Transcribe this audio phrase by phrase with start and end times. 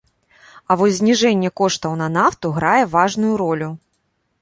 [0.71, 3.69] А вось зніжэнне коштаў на нафту грае важную ролю.